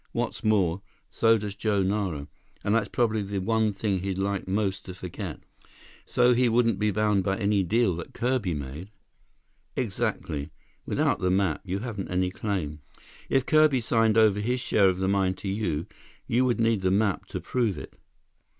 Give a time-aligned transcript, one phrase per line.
[0.13, 0.81] "What's more,
[1.11, 2.27] so does Joe Nara,
[2.63, 5.41] and that's probably the one thing he'd like most to forget."
[6.07, 8.89] "So he wouldn't be bound by any deal that Kirby made?"
[9.75, 10.49] "Exactly.
[10.87, 12.79] Without the map, you haven't any claim.
[13.29, 15.85] If Kirby signed over his share of the mine to you,
[16.25, 17.93] you would need the map to prove it."